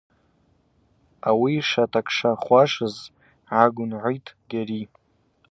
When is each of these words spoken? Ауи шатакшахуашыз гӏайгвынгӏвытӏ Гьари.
Ауи 1.29 1.53
шатакшахуашыз 1.69 2.95
гӏайгвынгӏвытӏ 3.49 4.35
Гьари. 4.49 4.83